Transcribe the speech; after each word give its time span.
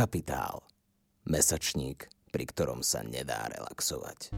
Kapitál. 0.00 0.64
Mesačník, 1.28 2.08
pri 2.32 2.48
ktorom 2.48 2.80
sa 2.80 3.04
nedá 3.04 3.44
relaxovať. 3.52 4.32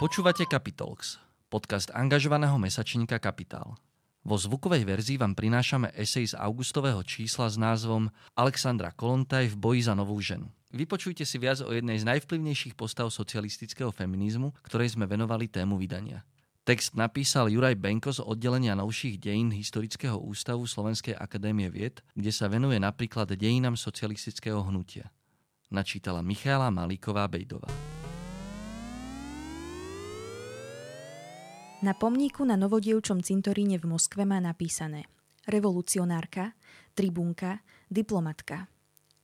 Počúvate 0.00 0.48
Capitalx, 0.48 1.20
podcast 1.54 1.94
angažovaného 1.94 2.58
mesačníka 2.58 3.22
Kapitál. 3.22 3.78
Vo 4.26 4.34
zvukovej 4.34 4.82
verzii 4.82 5.22
vám 5.22 5.38
prinášame 5.38 5.94
esej 5.94 6.34
z 6.34 6.34
augustového 6.34 6.98
čísla 7.06 7.46
s 7.46 7.54
názvom 7.54 8.10
Alexandra 8.34 8.90
Kolontaj 8.90 9.54
v 9.54 9.56
boji 9.62 9.86
za 9.86 9.94
novú 9.94 10.18
ženu. 10.18 10.50
Vypočujte 10.74 11.22
si 11.22 11.38
viac 11.38 11.62
o 11.62 11.70
jednej 11.70 12.02
z 12.02 12.10
najvplyvnejších 12.10 12.74
postav 12.74 13.06
socialistického 13.14 13.94
feminizmu, 13.94 14.50
ktorej 14.66 14.98
sme 14.98 15.06
venovali 15.06 15.46
tému 15.46 15.78
vydania. 15.78 16.26
Text 16.66 16.98
napísal 16.98 17.46
Juraj 17.46 17.78
Benko 17.78 18.10
z 18.10 18.26
oddelenia 18.26 18.74
novších 18.74 19.22
dejín 19.22 19.54
Historického 19.54 20.18
ústavu 20.18 20.66
Slovenskej 20.66 21.14
akadémie 21.14 21.70
vied, 21.70 22.02
kde 22.18 22.34
sa 22.34 22.50
venuje 22.50 22.82
napríklad 22.82 23.30
dejinám 23.30 23.78
socialistického 23.78 24.58
hnutia. 24.66 25.06
Načítala 25.70 26.18
Michála 26.18 26.74
Malíková 26.74 27.30
Na 31.84 31.92
pomníku 31.92 32.48
na 32.48 32.56
novodievčom 32.56 33.20
cintoríne 33.20 33.76
v 33.76 33.84
Moskve 33.92 34.24
má 34.24 34.40
napísané 34.40 35.04
revolucionárka, 35.44 36.56
tribunka, 36.96 37.60
diplomatka. 37.92 38.72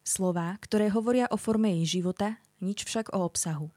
Slová, 0.04 0.60
ktoré 0.60 0.92
hovoria 0.92 1.24
o 1.32 1.40
forme 1.40 1.72
jej 1.80 2.04
života, 2.04 2.36
nič 2.60 2.84
však 2.84 3.16
o 3.16 3.24
obsahu. 3.24 3.72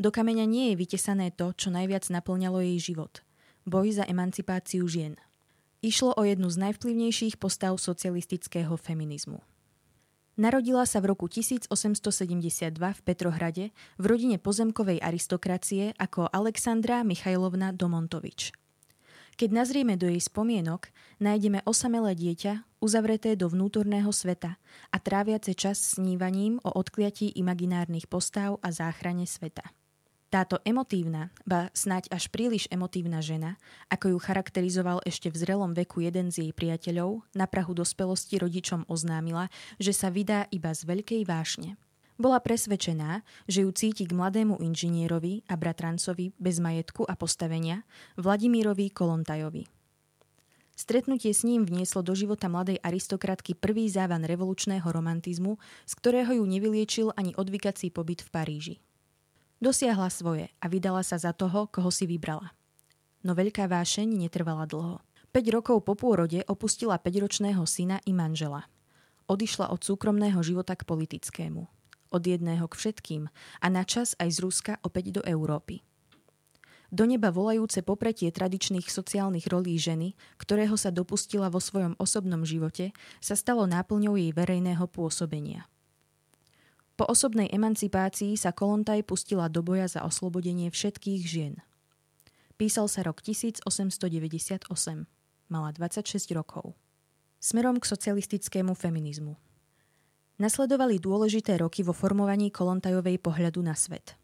Do 0.00 0.08
kameňa 0.08 0.48
nie 0.48 0.72
je 0.72 0.80
vytesané 0.80 1.36
to, 1.36 1.52
čo 1.52 1.68
najviac 1.68 2.08
naplňalo 2.08 2.64
jej 2.64 2.80
život. 2.80 3.20
Boj 3.68 4.00
za 4.00 4.08
emancipáciu 4.08 4.88
žien. 4.88 5.20
Išlo 5.84 6.16
o 6.16 6.24
jednu 6.24 6.48
z 6.48 6.64
najvplyvnejších 6.64 7.36
postav 7.36 7.76
socialistického 7.76 8.72
feminizmu. 8.80 9.44
Narodila 10.38 10.86
sa 10.86 11.02
v 11.02 11.10
roku 11.10 11.26
1872 11.26 12.78
v 12.78 13.00
Petrohrade 13.02 13.74
v 13.98 14.04
rodine 14.06 14.38
pozemkovej 14.38 15.02
aristokracie 15.02 15.98
ako 15.98 16.30
Alexandra 16.30 17.02
Michajlovna 17.02 17.74
Domontovič. 17.74 18.54
Keď 19.34 19.50
nazrieme 19.50 19.98
do 19.98 20.06
jej 20.06 20.22
spomienok, 20.22 20.94
nájdeme 21.18 21.66
osamelé 21.66 22.14
dieťa, 22.14 22.78
uzavreté 22.78 23.34
do 23.34 23.50
vnútorného 23.50 24.14
sveta 24.14 24.62
a 24.94 24.96
tráviace 25.02 25.58
čas 25.58 25.98
snívaním 25.98 26.62
o 26.62 26.70
odkliatí 26.70 27.34
imaginárnych 27.34 28.06
postáv 28.06 28.62
a 28.62 28.70
záchrane 28.70 29.26
sveta. 29.26 29.66
Táto 30.28 30.60
emotívna, 30.60 31.32
ba 31.48 31.72
snáď 31.72 32.12
až 32.12 32.28
príliš 32.28 32.68
emotívna 32.68 33.24
žena, 33.24 33.56
ako 33.88 34.12
ju 34.12 34.18
charakterizoval 34.20 35.00
ešte 35.08 35.32
v 35.32 35.40
zrelom 35.40 35.72
veku 35.72 36.04
jeden 36.04 36.28
z 36.28 36.44
jej 36.44 36.52
priateľov, 36.52 37.24
na 37.32 37.48
prahu 37.48 37.72
dospelosti 37.72 38.36
rodičom 38.36 38.84
oznámila, 38.92 39.48
že 39.80 39.96
sa 39.96 40.12
vydá 40.12 40.44
iba 40.52 40.68
z 40.76 40.84
veľkej 40.84 41.24
vášne. 41.24 41.80
Bola 42.20 42.44
presvedčená, 42.44 43.24
že 43.48 43.64
ju 43.64 43.72
cíti 43.72 44.04
k 44.04 44.12
mladému 44.12 44.60
inžinierovi 44.60 45.48
a 45.48 45.56
bratrancovi 45.56 46.36
bez 46.36 46.60
majetku 46.60 47.08
a 47.08 47.16
postavenia, 47.16 47.88
Vladimírovi 48.20 48.92
Kolontajovi. 48.92 49.64
Stretnutie 50.76 51.32
s 51.32 51.40
ním 51.40 51.64
vnieslo 51.64 52.04
do 52.04 52.12
života 52.12 52.52
mladej 52.52 52.76
aristokratky 52.84 53.56
prvý 53.56 53.88
závan 53.88 54.28
revolučného 54.28 54.84
romantizmu, 54.84 55.56
z 55.88 55.92
ktorého 55.96 56.36
ju 56.36 56.44
nevyliečil 56.44 57.16
ani 57.16 57.32
odvykací 57.32 57.88
pobyt 57.88 58.20
v 58.20 58.30
Paríži. 58.30 58.76
Dosiahla 59.58 60.06
svoje 60.06 60.54
a 60.62 60.70
vydala 60.70 61.02
sa 61.02 61.18
za 61.18 61.34
toho, 61.34 61.66
koho 61.66 61.90
si 61.90 62.06
vybrala. 62.06 62.54
No 63.26 63.34
veľká 63.34 63.66
vášeň 63.66 64.06
netrvala 64.06 64.70
dlho. 64.70 65.02
5 65.34 65.50
rokov 65.50 65.82
po 65.82 65.98
pôrode 65.98 66.46
opustila 66.46 66.94
5-ročného 66.94 67.66
syna 67.66 67.98
i 68.06 68.14
manžela. 68.14 68.70
Odišla 69.26 69.74
od 69.74 69.82
súkromného 69.82 70.38
života 70.46 70.78
k 70.78 70.86
politickému. 70.86 71.66
Od 72.14 72.22
jedného 72.22 72.70
k 72.70 72.74
všetkým 72.78 73.22
a 73.58 73.66
na 73.66 73.82
čas 73.82 74.14
aj 74.22 74.30
z 74.30 74.38
Ruska 74.46 74.72
opäť 74.86 75.18
do 75.18 75.22
Európy. 75.26 75.82
Do 76.88 77.04
neba 77.04 77.34
volajúce 77.34 77.82
popretie 77.82 78.30
tradičných 78.30 78.86
sociálnych 78.86 79.50
rolí 79.50 79.74
ženy, 79.74 80.14
ktorého 80.38 80.78
sa 80.78 80.94
dopustila 80.94 81.50
vo 81.50 81.58
svojom 81.58 81.98
osobnom 81.98 82.46
živote, 82.46 82.94
sa 83.18 83.34
stalo 83.34 83.66
náplňou 83.66 84.14
jej 84.14 84.30
verejného 84.30 84.86
pôsobenia– 84.86 85.66
po 86.98 87.06
osobnej 87.06 87.46
emancipácii 87.54 88.34
sa 88.34 88.50
Kolontaj 88.50 89.06
pustila 89.06 89.46
do 89.46 89.62
boja 89.62 89.86
za 89.86 90.02
oslobodenie 90.02 90.66
všetkých 90.66 91.22
žien. 91.22 91.62
Písal 92.58 92.90
sa 92.90 93.06
rok 93.06 93.22
1898. 93.22 94.66
Mala 95.46 95.70
26 95.70 96.34
rokov. 96.34 96.74
Smerom 97.38 97.78
k 97.78 97.86
socialistickému 97.86 98.74
feminizmu. 98.74 99.38
Nasledovali 100.42 100.98
dôležité 100.98 101.62
roky 101.62 101.86
vo 101.86 101.94
formovaní 101.94 102.50
Kolontajovej 102.50 103.22
pohľadu 103.22 103.62
na 103.62 103.78
svet. 103.78 104.18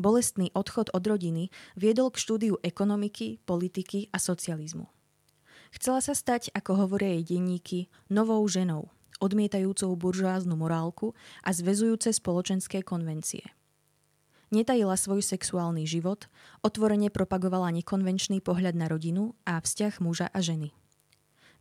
Bolestný 0.00 0.48
odchod 0.56 0.88
od 0.96 1.04
rodiny 1.04 1.52
viedol 1.76 2.08
k 2.12 2.20
štúdiu 2.20 2.56
ekonomiky, 2.64 3.44
politiky 3.44 4.08
a 4.08 4.16
socializmu. 4.16 4.88
Chcela 5.76 6.00
sa 6.00 6.16
stať, 6.16 6.48
ako 6.56 6.88
hovoria 6.88 7.12
jej 7.20 7.36
denníky, 7.36 7.92
novou 8.08 8.40
ženou, 8.48 8.88
odmietajúcou 9.18 9.92
buržoáznu 9.96 10.54
morálku 10.56 11.16
a 11.42 11.52
zväzujúce 11.52 12.12
spoločenské 12.12 12.84
konvencie. 12.84 13.44
Netajila 14.54 14.94
svoj 14.94 15.26
sexuálny 15.26 15.90
život, 15.90 16.30
otvorene 16.62 17.10
propagovala 17.10 17.74
nekonvenčný 17.74 18.38
pohľad 18.38 18.78
na 18.78 18.86
rodinu 18.86 19.34
a 19.42 19.58
vzťah 19.58 19.98
muža 19.98 20.30
a 20.30 20.38
ženy. 20.38 20.70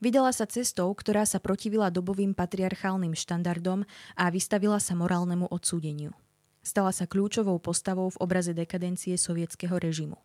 Vydala 0.03 0.29
sa 0.35 0.45
cestou, 0.45 0.91
ktorá 0.93 1.25
sa 1.25 1.41
protivila 1.41 1.89
dobovým 1.89 2.37
patriarchálnym 2.37 3.17
štandardom 3.17 3.87
a 4.13 4.29
vystavila 4.29 4.77
sa 4.77 4.93
morálnemu 4.93 5.49
odsúdeniu. 5.49 6.13
Stala 6.61 6.93
sa 6.93 7.09
kľúčovou 7.09 7.57
postavou 7.61 8.09
v 8.13 8.19
obraze 8.21 8.53
dekadencie 8.53 9.17
sovietského 9.17 9.77
režimu. 9.77 10.17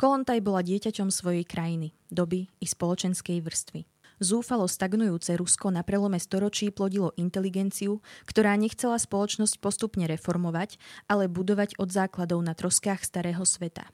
Kolontaj 0.00 0.40
bola 0.40 0.64
dieťaťom 0.64 1.12
svojej 1.12 1.44
krajiny, 1.44 1.92
doby 2.08 2.48
i 2.58 2.66
spoločenskej 2.66 3.44
vrstvy. 3.44 3.91
Zúfalo 4.22 4.70
stagnujúce 4.70 5.34
Rusko 5.34 5.74
na 5.74 5.82
prelome 5.82 6.22
storočí 6.22 6.70
plodilo 6.70 7.10
inteligenciu, 7.18 7.98
ktorá 8.22 8.54
nechcela 8.54 8.94
spoločnosť 8.94 9.58
postupne 9.58 10.06
reformovať, 10.06 10.78
ale 11.10 11.26
budovať 11.26 11.74
od 11.82 11.90
základov 11.90 12.38
na 12.46 12.54
troskách 12.54 13.02
starého 13.02 13.42
sveta. 13.42 13.90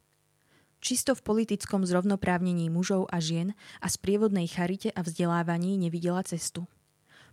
Čisto 0.84 1.16
v 1.16 1.24
politickom 1.24 1.88
zrovnoprávnení 1.88 2.68
mužov 2.68 3.08
a 3.08 3.24
žien 3.24 3.56
a 3.80 3.88
sprievodnej 3.88 4.44
charite 4.52 4.92
a 4.92 5.00
vzdelávaní 5.00 5.80
nevidela 5.80 6.20
cestu. 6.28 6.68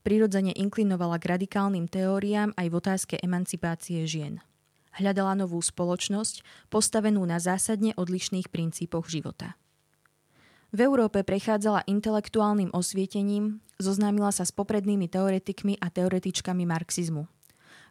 Prirodzene 0.07 0.55
inklinovala 0.55 1.19
k 1.19 1.35
radikálnym 1.35 1.91
teóriám 1.91 2.55
aj 2.55 2.67
v 2.71 2.77
otázke 2.79 3.15
emancipácie 3.19 4.07
žien. 4.07 4.39
Hľadala 4.95 5.35
novú 5.35 5.59
spoločnosť, 5.59 6.71
postavenú 6.71 7.27
na 7.27 7.43
zásadne 7.43 7.91
odlišných 7.99 8.47
princípoch 8.47 9.11
života. 9.11 9.59
V 10.75 10.83
Európe 10.83 11.23
prechádzala 11.23 11.87
intelektuálnym 11.87 12.67
osvietením, 12.75 13.63
zoznámila 13.79 14.35
sa 14.35 14.43
s 14.43 14.51
poprednými 14.51 15.07
teoretikmi 15.07 15.79
a 15.79 15.87
teoretičkami 15.87 16.67
marxizmu. 16.67 17.31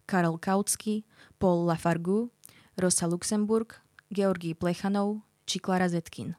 Karol 0.05 0.37
Kautsky, 0.37 1.09
Paul 1.41 1.65
Lafargue, 1.65 2.29
Rosa 2.77 3.09
Luxemburg, 3.09 3.81
Georgij 4.13 4.61
Plechanov 4.61 5.25
či 5.49 5.65
Klara 5.65 5.89
Zetkin. 5.89 6.37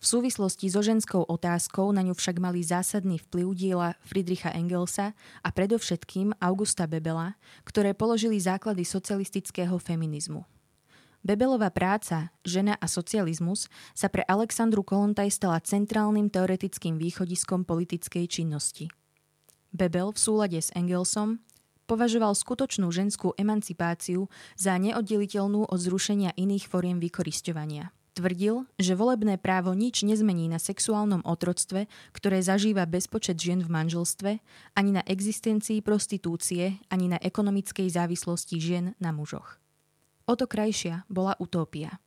V 0.00 0.04
súvislosti 0.08 0.72
so 0.72 0.80
ženskou 0.80 1.20
otázkou 1.20 1.92
na 1.92 2.00
ňu 2.00 2.16
však 2.16 2.40
mali 2.40 2.64
zásadný 2.64 3.20
vplyv 3.28 3.48
diela 3.52 3.92
Friedricha 4.08 4.56
Engelsa 4.56 5.12
a 5.44 5.52
predovšetkým 5.52 6.32
Augusta 6.40 6.88
Bebela, 6.88 7.36
ktoré 7.68 7.92
položili 7.92 8.40
základy 8.40 8.88
socialistického 8.88 9.76
feminizmu. 9.76 10.48
Bebelová 11.24 11.72
práca 11.72 12.28
Žena 12.44 12.76
a 12.76 12.84
socializmus 12.84 13.72
sa 13.96 14.12
pre 14.12 14.28
Alexandru 14.28 14.84
Kolontaj 14.84 15.32
stala 15.32 15.56
centrálnym 15.56 16.28
teoretickým 16.28 17.00
východiskom 17.00 17.64
politickej 17.64 18.28
činnosti. 18.28 18.92
Bebel 19.72 20.12
v 20.12 20.20
súlade 20.20 20.60
s 20.60 20.68
Engelsom 20.76 21.40
považoval 21.88 22.36
skutočnú 22.36 22.92
ženskú 22.92 23.32
emancipáciu 23.40 24.28
za 24.52 24.76
neoddeliteľnú 24.76 25.64
od 25.64 25.80
zrušenia 25.80 26.36
iných 26.36 26.68
foriem 26.68 27.00
vykorisťovania. 27.00 27.88
Tvrdil, 28.14 28.68
že 28.76 28.92
volebné 28.92 29.40
právo 29.40 29.72
nič 29.72 30.04
nezmení 30.04 30.46
na 30.46 30.60
sexuálnom 30.60 31.24
otroctve, 31.24 31.88
ktoré 32.12 32.44
zažíva 32.44 32.84
bezpočet 32.84 33.40
žien 33.40 33.64
v 33.64 33.72
manželstve, 33.72 34.30
ani 34.76 34.90
na 34.92 35.02
existencii 35.08 35.80
prostitúcie, 35.80 36.84
ani 36.92 37.10
na 37.10 37.18
ekonomickej 37.18 37.88
závislosti 37.90 38.60
žien 38.60 38.92
na 39.02 39.10
mužoch. 39.10 39.63
O 40.24 40.34
to 40.36 40.48
krajšia 40.48 41.04
bola 41.12 41.36
utópia. 41.36 42.00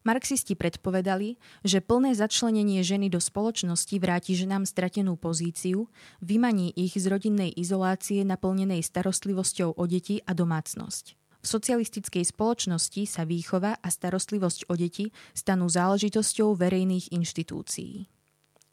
Marxisti 0.00 0.56
predpovedali, 0.56 1.36
že 1.60 1.84
plné 1.84 2.16
začlenenie 2.16 2.80
ženy 2.80 3.12
do 3.12 3.20
spoločnosti 3.20 3.92
vráti 4.00 4.32
ženám 4.32 4.64
stratenú 4.64 5.20
pozíciu, 5.20 5.92
vymaní 6.24 6.72
ich 6.72 6.96
z 6.96 7.04
rodinnej 7.04 7.52
izolácie 7.52 8.24
naplnenej 8.24 8.80
starostlivosťou 8.80 9.76
o 9.76 9.84
deti 9.84 10.24
a 10.24 10.32
domácnosť. 10.32 11.20
V 11.40 11.46
socialistickej 11.46 12.24
spoločnosti 12.32 13.04
sa 13.04 13.28
výchova 13.28 13.76
a 13.76 13.88
starostlivosť 13.92 14.72
o 14.72 14.74
deti 14.76 15.12
stanú 15.36 15.68
záležitosťou 15.68 16.56
verejných 16.56 17.12
inštitúcií. 17.12 18.08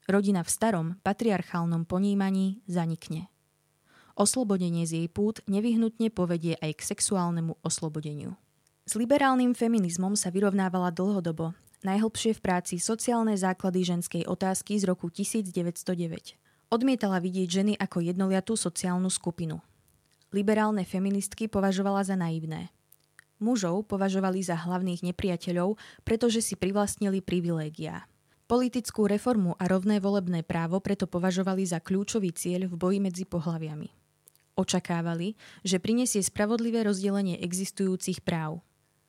Rodina 0.08 0.48
v 0.48 0.50
starom, 0.52 0.88
patriarchálnom 1.04 1.84
ponímaní 1.84 2.64
zanikne. 2.72 3.28
Oslobodenie 4.16 4.88
z 4.88 5.04
jej 5.04 5.08
pút 5.12 5.44
nevyhnutne 5.46 6.08
povedie 6.08 6.56
aj 6.64 6.80
k 6.80 6.88
sexuálnemu 6.96 7.60
oslobodeniu. 7.68 8.40
S 8.88 8.96
liberálnym 8.96 9.52
feminizmom 9.52 10.16
sa 10.16 10.32
vyrovnávala 10.32 10.96
dlhodobo, 10.96 11.52
najhlbšie 11.84 12.40
v 12.40 12.40
práci 12.40 12.80
Sociálne 12.80 13.36
základy 13.36 13.84
ženskej 13.84 14.24
otázky 14.24 14.80
z 14.80 14.88
roku 14.88 15.12
1909. 15.12 15.52
Odmietala 16.72 17.20
vidieť 17.20 17.48
ženy 17.52 17.74
ako 17.76 18.00
jednoliatú 18.00 18.56
sociálnu 18.56 19.12
skupinu. 19.12 19.60
Liberálne 20.32 20.88
feministky 20.88 21.52
považovala 21.52 22.08
za 22.08 22.16
naivné. 22.16 22.72
Mužov 23.44 23.92
považovali 23.92 24.40
za 24.40 24.56
hlavných 24.56 25.04
nepriateľov, 25.12 25.76
pretože 26.08 26.40
si 26.40 26.56
privlastnili 26.56 27.20
privilégiá. 27.20 28.08
Politickú 28.48 29.04
reformu 29.12 29.52
a 29.60 29.68
rovné 29.68 30.00
volebné 30.00 30.48
právo 30.48 30.80
preto 30.80 31.12
považovali 31.12 31.68
za 31.68 31.84
kľúčový 31.84 32.32
cieľ 32.32 32.72
v 32.72 32.80
boji 32.80 33.04
medzi 33.04 33.28
pohľaviami. 33.28 33.92
Očakávali, 34.56 35.36
že 35.68 35.84
prinesie 35.84 36.24
spravodlivé 36.24 36.88
rozdelenie 36.88 37.36
existujúcich 37.44 38.24
práv. 38.24 38.64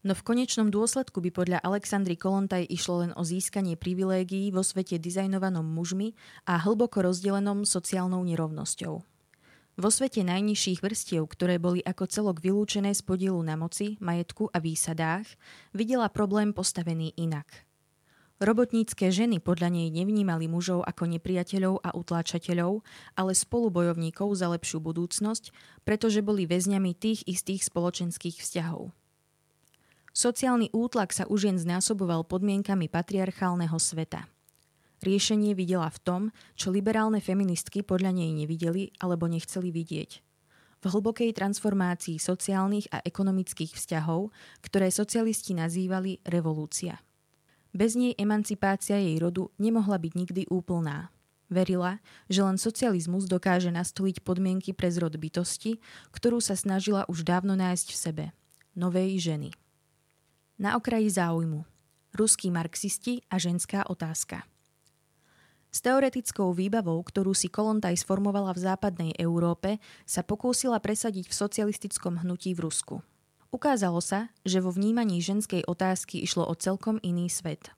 No 0.08 0.16
v 0.16 0.24
konečnom 0.24 0.72
dôsledku 0.72 1.20
by 1.20 1.28
podľa 1.36 1.58
Alexandry 1.60 2.16
Kolontaj 2.16 2.64
išlo 2.72 3.04
len 3.04 3.12
o 3.12 3.20
získanie 3.28 3.76
privilégií 3.76 4.48
vo 4.48 4.64
svete 4.64 4.96
dizajnovanom 4.96 5.68
mužmi 5.68 6.16
a 6.48 6.56
hlboko 6.56 7.04
rozdelenom 7.04 7.68
sociálnou 7.68 8.24
nerovnosťou. 8.24 9.04
Vo 9.76 9.90
svete 9.92 10.24
najnižších 10.24 10.80
vrstiev, 10.80 11.28
ktoré 11.28 11.60
boli 11.60 11.84
ako 11.84 12.08
celok 12.08 12.40
vylúčené 12.40 12.96
z 12.96 13.04
podielu 13.04 13.36
na 13.44 13.60
moci, 13.60 14.00
majetku 14.00 14.48
a 14.48 14.56
výsadách, 14.64 15.28
videla 15.76 16.08
problém 16.08 16.56
postavený 16.56 17.12
inak. 17.20 17.68
Robotnícke 18.40 19.12
ženy 19.12 19.44
podľa 19.44 19.76
nej 19.76 19.92
nevnímali 19.92 20.48
mužov 20.48 20.88
ako 20.88 21.04
nepriateľov 21.04 21.84
a 21.84 21.92
utláčateľov, 21.92 22.80
ale 23.12 23.36
spolubojovníkov 23.36 24.40
za 24.40 24.48
lepšiu 24.56 24.80
budúcnosť, 24.80 25.52
pretože 25.84 26.24
boli 26.24 26.48
väzňami 26.48 26.96
tých 26.96 27.28
istých 27.28 27.68
spoločenských 27.68 28.40
vzťahov. 28.40 28.96
Sociálny 30.18 30.74
útlak 30.74 31.14
sa 31.14 31.30
už 31.30 31.46
jen 31.46 31.62
znásoboval 31.62 32.26
podmienkami 32.26 32.90
patriarchálneho 32.90 33.78
sveta. 33.78 34.26
Riešenie 34.98 35.54
videla 35.54 35.86
v 35.94 36.02
tom, 36.02 36.22
čo 36.58 36.74
liberálne 36.74 37.22
feministky 37.22 37.86
podľa 37.86 38.10
nej 38.18 38.34
nevideli 38.34 38.90
alebo 38.98 39.30
nechceli 39.30 39.70
vidieť. 39.70 40.10
V 40.82 40.84
hlbokej 40.90 41.30
transformácii 41.38 42.18
sociálnych 42.18 42.90
a 42.90 42.98
ekonomických 43.06 43.78
vzťahov, 43.78 44.34
ktoré 44.58 44.90
socialisti 44.90 45.54
nazývali 45.54 46.18
revolúcia. 46.26 46.98
Bez 47.70 47.94
nej 47.94 48.10
emancipácia 48.18 48.98
jej 48.98 49.22
rodu 49.22 49.54
nemohla 49.54 50.02
byť 50.02 50.12
nikdy 50.18 50.42
úplná. 50.50 51.14
Verila, 51.46 52.02
že 52.26 52.42
len 52.42 52.58
socializmus 52.58 53.30
dokáže 53.30 53.70
nastoliť 53.70 54.26
podmienky 54.26 54.74
pre 54.74 54.90
zrod 54.90 55.14
bytosti, 55.14 55.78
ktorú 56.10 56.42
sa 56.42 56.58
snažila 56.58 57.06
už 57.06 57.22
dávno 57.22 57.54
nájsť 57.54 57.86
v 57.94 58.00
sebe. 58.02 58.24
Novej 58.74 59.14
ženy. 59.22 59.67
Na 60.58 60.74
okraji 60.74 61.06
záujmu. 61.06 61.62
Ruskí 62.18 62.50
marxisti 62.50 63.22
a 63.30 63.38
ženská 63.38 63.86
otázka. 63.86 64.42
S 65.70 65.78
teoretickou 65.78 66.50
výbavou, 66.50 66.98
ktorú 66.98 67.30
si 67.30 67.46
Kolontaj 67.46 67.94
sformovala 68.02 68.50
v 68.58 68.66
západnej 68.66 69.12
Európe, 69.22 69.78
sa 70.02 70.26
pokúsila 70.26 70.82
presadiť 70.82 71.30
v 71.30 71.38
socialistickom 71.38 72.26
hnutí 72.26 72.58
v 72.58 72.66
Rusku. 72.66 73.06
Ukázalo 73.54 74.02
sa, 74.02 74.34
že 74.42 74.58
vo 74.58 74.74
vnímaní 74.74 75.22
ženskej 75.22 75.62
otázky 75.62 76.18
išlo 76.26 76.42
o 76.50 76.58
celkom 76.58 76.98
iný 77.06 77.30
svet. 77.30 77.70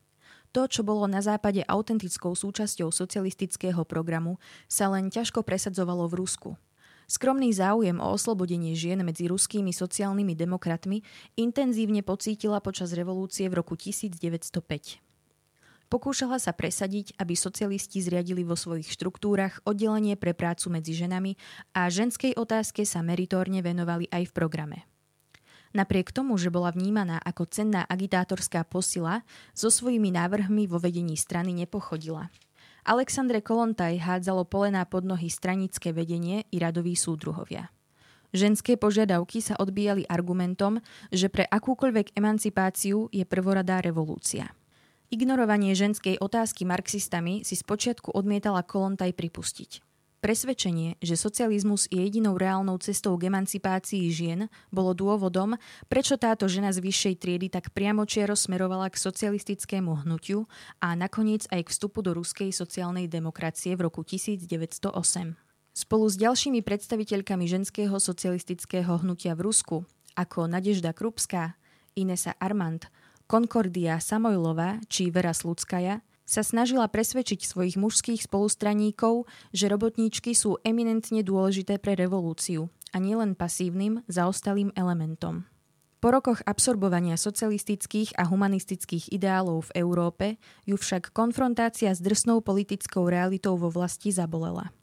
To, 0.49 0.65
čo 0.65 0.81
bolo 0.81 1.05
na 1.05 1.21
západe 1.21 1.61
autentickou 1.61 2.33
súčasťou 2.33 2.89
socialistického 2.89 3.85
programu, 3.85 4.41
sa 4.65 4.89
len 4.89 5.13
ťažko 5.13 5.45
presadzovalo 5.45 6.09
v 6.09 6.17
Rusku– 6.17 6.51
Skromný 7.11 7.51
záujem 7.51 7.99
o 7.99 8.07
oslobodenie 8.15 8.71
žien 8.71 9.03
medzi 9.03 9.27
ruskými 9.27 9.75
sociálnymi 9.75 10.31
demokratmi 10.31 11.03
intenzívne 11.35 12.07
pocítila 12.07 12.63
počas 12.63 12.95
revolúcie 12.95 13.51
v 13.51 13.59
roku 13.59 13.75
1905. 13.75 14.47
Pokúšala 15.91 16.39
sa 16.39 16.55
presadiť, 16.55 17.19
aby 17.19 17.35
socialisti 17.35 17.99
zriadili 17.99 18.47
vo 18.47 18.55
svojich 18.55 18.87
štruktúrach 18.95 19.59
oddelenie 19.67 20.15
pre 20.15 20.31
prácu 20.31 20.71
medzi 20.71 20.95
ženami 20.95 21.35
a 21.75 21.91
ženskej 21.91 22.39
otázke 22.39 22.87
sa 22.87 23.03
meritórne 23.03 23.59
venovali 23.59 24.07
aj 24.07 24.31
v 24.31 24.35
programe. 24.35 24.87
Napriek 25.75 26.15
tomu, 26.15 26.39
že 26.39 26.47
bola 26.47 26.71
vnímaná 26.71 27.19
ako 27.19 27.43
cenná 27.43 27.83
agitátorská 27.91 28.63
posila, 28.63 29.27
so 29.51 29.67
svojimi 29.67 30.15
návrhmi 30.15 30.63
vo 30.63 30.79
vedení 30.79 31.19
strany 31.19 31.51
nepochodila– 31.51 32.31
Alexandre 32.81 33.45
Kolontaj 33.45 34.01
hádzalo 34.01 34.41
polená 34.49 34.81
pod 34.89 35.05
nohy 35.05 35.29
stranické 35.29 35.93
vedenie 35.93 36.49
i 36.49 36.57
radoví 36.57 36.97
súdruhovia. 36.97 37.69
Ženské 38.33 38.73
požiadavky 38.73 39.43
sa 39.43 39.59
odbíjali 39.59 40.07
argumentom, 40.09 40.81
že 41.13 41.29
pre 41.29 41.45
akúkoľvek 41.45 42.17
emancipáciu 42.17 43.11
je 43.13 43.21
prvoradá 43.27 43.83
revolúcia. 43.85 44.49
Ignorovanie 45.11 45.75
ženskej 45.75 46.17
otázky 46.23 46.63
marxistami 46.63 47.43
si 47.43 47.59
spočiatku 47.59 48.15
odmietala 48.15 48.63
Kolontaj 48.63 49.13
pripustiť. 49.13 49.90
Presvedčenie, 50.21 51.01
že 51.01 51.17
socializmus 51.17 51.89
je 51.89 51.97
jedinou 51.97 52.37
reálnou 52.37 52.77
cestou 52.77 53.17
k 53.17 53.25
emancipácii 53.25 54.05
žien, 54.13 54.53
bolo 54.69 54.93
dôvodom, 54.93 55.57
prečo 55.89 56.13
táto 56.13 56.45
žena 56.45 56.69
z 56.69 56.77
vyššej 56.77 57.15
triedy 57.17 57.49
tak 57.49 57.73
priamočiaro 57.73 58.37
smerovala 58.37 58.93
k 58.93 59.01
socialistickému 59.01 60.05
hnutiu 60.05 60.45
a 60.77 60.93
nakoniec 60.93 61.49
aj 61.49 61.65
k 61.65 61.71
vstupu 61.73 62.05
do 62.05 62.13
ruskej 62.13 62.53
sociálnej 62.53 63.09
demokracie 63.09 63.73
v 63.73 63.89
roku 63.89 64.05
1908. 64.05 64.93
Spolu 65.73 66.05
s 66.05 66.15
ďalšími 66.21 66.61
predstaviteľkami 66.61 67.49
ženského 67.49 67.97
socialistického 67.97 69.01
hnutia 69.01 69.33
v 69.33 69.49
Rusku, 69.49 69.89
ako 70.13 70.45
Nadežda 70.45 70.93
Krupská, 70.93 71.57
Inesa 71.97 72.37
Armand, 72.37 72.85
Concordia 73.25 73.97
Samojlova 73.97 74.85
či 74.85 75.09
Vera 75.09 75.33
Sluckaja, 75.33 76.05
sa 76.31 76.47
snažila 76.47 76.87
presvedčiť 76.87 77.43
svojich 77.43 77.75
mužských 77.75 78.23
spolustraníkov, 78.23 79.27
že 79.51 79.67
robotníčky 79.67 80.31
sú 80.31 80.55
eminentne 80.63 81.19
dôležité 81.19 81.75
pre 81.75 81.99
revolúciu 81.99 82.71
a 82.95 83.03
nielen 83.03 83.35
pasívnym, 83.35 83.99
zaostalým 84.07 84.71
elementom. 84.79 85.43
Po 85.99 86.09
rokoch 86.09 86.41
absorbovania 86.47 87.19
socialistických 87.19 88.17
a 88.17 88.25
humanistických 88.25 89.13
ideálov 89.13 89.69
v 89.69 89.85
Európe 89.85 90.27
ju 90.65 90.79
však 90.79 91.13
konfrontácia 91.13 91.93
s 91.93 92.01
drsnou 92.01 92.41
politickou 92.41 93.05
realitou 93.05 93.59
vo 93.59 93.69
vlasti 93.69 94.09
zabolela. 94.09 94.73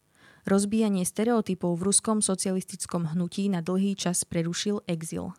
Rozbíjanie 0.47 1.03
stereotypov 1.03 1.81
v 1.81 1.91
ruskom 1.91 2.23
socialistickom 2.23 3.17
hnutí 3.17 3.51
na 3.51 3.65
dlhý 3.65 3.99
čas 3.99 4.23
prerušil 4.23 4.87
exil. 4.87 5.35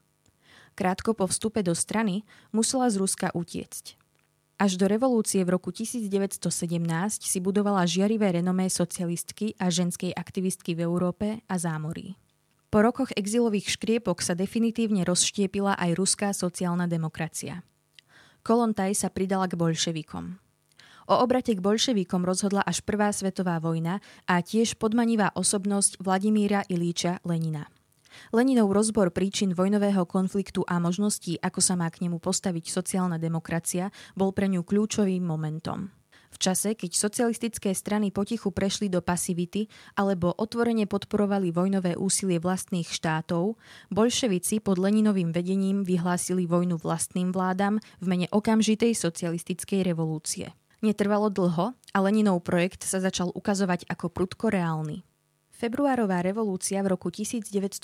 Krátko 0.75 1.15
po 1.15 1.31
vstupe 1.31 1.63
do 1.63 1.71
strany 1.71 2.27
musela 2.51 2.91
z 2.91 2.99
Ruska 2.99 3.31
utiecť. 3.31 3.98
Až 4.59 4.75
do 4.75 4.91
revolúcie 4.91 5.39
v 5.47 5.55
roku 5.55 5.71
1917 5.71 6.43
si 7.23 7.39
budovala 7.39 7.87
žiarivé 7.87 8.43
renomé 8.43 8.67
socialistky 8.67 9.55
a 9.55 9.71
ženskej 9.71 10.11
aktivistky 10.11 10.75
v 10.75 10.83
Európe 10.83 11.39
a 11.47 11.55
zámorí. 11.55 12.19
Po 12.67 12.83
rokoch 12.83 13.15
exilových 13.15 13.79
škriepok 13.79 14.19
sa 14.19 14.35
definitívne 14.35 15.07
rozštiepila 15.07 15.79
aj 15.79 15.91
ruská 15.95 16.35
sociálna 16.35 16.91
demokracia. 16.91 17.63
Kolontaj 18.43 18.99
sa 18.99 19.07
pridala 19.07 19.47
k 19.47 19.55
bolševikom. 19.55 20.37
O 21.07 21.15
obrate 21.23 21.55
k 21.55 21.63
bolševikom 21.63 22.27
rozhodla 22.27 22.59
až 22.67 22.83
Prvá 22.83 23.15
svetová 23.15 23.63
vojna 23.63 24.03
a 24.27 24.43
tiež 24.43 24.75
podmanivá 24.75 25.31
osobnosť 25.39 26.03
Vladimíra 26.03 26.67
Ilíča 26.67 27.23
Lenina. 27.23 27.78
Leninov 28.35 28.73
rozbor 28.73 29.09
príčin 29.13 29.53
vojnového 29.57 30.05
konfliktu 30.05 30.61
a 30.65 30.77
možností, 30.77 31.39
ako 31.41 31.59
sa 31.61 31.77
má 31.79 31.89
k 31.89 32.05
nemu 32.05 32.17
postaviť 32.17 32.69
sociálna 32.69 33.21
demokracia, 33.21 33.89
bol 34.13 34.31
pre 34.31 34.47
ňu 34.51 34.65
kľúčovým 34.65 35.21
momentom. 35.21 35.89
V 36.29 36.37
čase, 36.37 36.77
keď 36.77 36.93
socialistické 36.93 37.73
strany 37.73 38.13
potichu 38.13 38.53
prešli 38.53 38.85
do 38.85 39.01
pasivity 39.01 39.65
alebo 39.97 40.29
otvorene 40.37 40.85
podporovali 40.85 41.49
vojnové 41.49 41.97
úsilie 41.97 42.37
vlastných 42.37 42.85
štátov, 42.85 43.57
bolševici 43.89 44.61
pod 44.61 44.77
Leninovým 44.77 45.33
vedením 45.33 45.81
vyhlásili 45.81 46.45
vojnu 46.45 46.77
vlastným 46.77 47.33
vládam 47.33 47.81
v 47.97 48.05
mene 48.05 48.27
okamžitej 48.29 48.93
socialistickej 48.93 49.81
revolúcie. 49.81 50.53
Netrvalo 50.79 51.27
dlho 51.27 51.75
a 51.75 51.97
Leninov 51.99 52.45
projekt 52.45 52.87
sa 52.87 53.03
začal 53.03 53.33
ukazovať 53.35 53.89
ako 53.91 54.07
prudko 54.07 54.47
reálny. 54.53 55.08
Februárová 55.59 56.23
revolúcia 56.23 56.79
v 56.79 56.95
roku 56.95 57.11
1917 57.11 57.83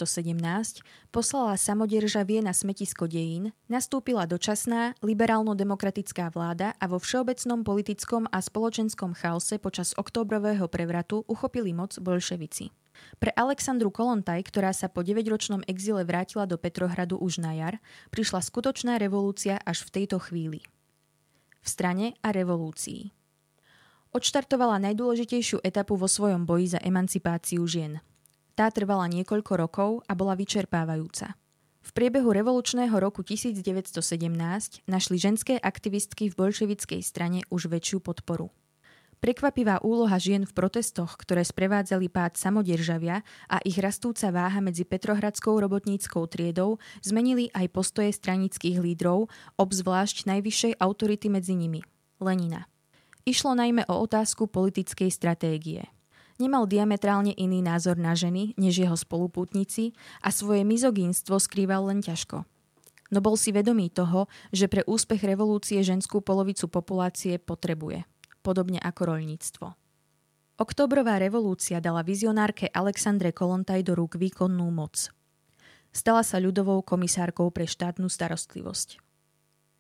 poslala 1.12 1.60
samodieržavie 1.60 2.39
na 2.39 2.55
smetisko 2.55 3.03
dejín, 3.03 3.51
nastúpila 3.67 4.24
dočasná 4.24 4.96
liberálno-demokratická 5.03 6.32
vláda 6.32 6.72
a 6.79 6.86
vo 6.88 7.03
všeobecnom 7.03 7.67
politickom 7.67 8.32
a 8.32 8.39
spoločenskom 8.39 9.12
chaose 9.20 9.60
počas 9.60 9.91
októbrového 10.00 10.72
prevratu 10.72 11.27
uchopili 11.27 11.75
moc 11.75 11.91
bolševici. 12.00 12.72
Pre 13.20 13.36
Alexandru 13.36 13.91
Kolontaj, 13.91 14.48
ktorá 14.48 14.72
sa 14.72 14.88
po 14.88 15.03
9-ročnom 15.03 15.60
exile 15.67 16.08
vrátila 16.08 16.48
do 16.48 16.55
Petrohradu 16.55 17.20
už 17.20 17.44
na 17.44 17.60
jar, 17.60 17.84
prišla 18.08 18.39
skutočná 18.39 18.96
revolúcia 19.03 19.60
až 19.67 19.84
v 19.84 20.00
tejto 20.00 20.24
chvíli. 20.24 20.63
V 21.60 21.67
strane 21.67 22.15
a 22.24 22.32
revolúcii 22.32 23.25
odštartovala 24.15 24.79
najdôležitejšiu 24.79 25.60
etapu 25.60 26.00
vo 26.00 26.07
svojom 26.07 26.48
boji 26.48 26.72
za 26.72 26.79
emancipáciu 26.79 27.67
žien. 27.67 28.00
Tá 28.55 28.72
trvala 28.72 29.12
niekoľko 29.12 29.53
rokov 29.60 29.91
a 30.07 30.15
bola 30.15 30.39
vyčerpávajúca. 30.39 31.36
V 31.84 31.91
priebehu 31.91 32.31
revolučného 32.31 32.95
roku 32.95 33.22
1917 33.22 33.91
našli 34.88 35.17
ženské 35.19 35.60
aktivistky 35.60 36.31
v 36.31 36.38
bolševickej 36.39 37.03
strane 37.03 37.43
už 37.51 37.67
väčšiu 37.67 38.00
podporu. 38.00 38.50
Prekvapivá 39.19 39.84
úloha 39.84 40.15
žien 40.15 40.48
v 40.48 40.55
protestoch, 40.55 41.19
ktoré 41.19 41.43
sprevádzali 41.43 42.07
pád 42.07 42.39
samodieržavia 42.39 43.22
a 43.51 43.57
ich 43.67 43.75
rastúca 43.79 44.31
váha 44.31 44.63
medzi 44.63 44.88
petrohradskou 44.88 45.60
robotníckou 45.60 46.24
triedou 46.31 46.79
zmenili 47.03 47.51
aj 47.51 47.67
postoje 47.69 48.15
stranických 48.15 48.79
lídrov, 48.79 49.27
obzvlášť 49.60 50.29
najvyššej 50.29 50.74
autority 50.79 51.27
medzi 51.31 51.53
nimi, 51.57 51.81
Lenina. 52.22 52.69
Išlo 53.25 53.58
najmä 53.58 53.89
o 53.89 54.05
otázku 54.05 54.46
politickej 54.46 55.10
stratégie. 55.10 55.89
Nemal 56.38 56.70
diametrálne 56.70 57.34
iný 57.34 57.58
názor 57.65 57.98
na 57.98 58.13
ženy 58.13 58.53
než 58.53 58.86
jeho 58.86 58.94
spolupútnici 58.94 59.98
a 60.22 60.29
svoje 60.29 60.62
mizogínstvo 60.62 61.41
skrýval 61.41 61.89
len 61.89 62.05
ťažko. 62.05 62.46
No 63.10 63.20
bol 63.25 63.34
si 63.34 63.50
vedomý 63.50 63.89
toho, 63.89 64.29
že 64.53 64.70
pre 64.70 64.86
úspech 64.86 65.25
revolúcie 65.25 65.82
ženskú 65.82 66.22
polovicu 66.22 66.70
populácie 66.70 67.41
potrebuje, 67.41 68.05
podobne 68.46 68.77
ako 68.77 69.17
roľníctvo. 69.17 69.74
Oktobrová 70.62 71.17
revolúcia 71.17 71.82
dala 71.82 72.05
vizionárke 72.05 72.70
Alexandre 72.70 73.34
Kolontaj 73.34 73.82
do 73.89 73.98
rúk 73.98 74.22
výkonnú 74.22 74.70
moc. 74.70 75.10
Stala 75.89 76.22
sa 76.22 76.38
ľudovou 76.38 76.86
komisárkou 76.86 77.50
pre 77.50 77.65
štátnu 77.65 78.05
starostlivosť 78.05 79.04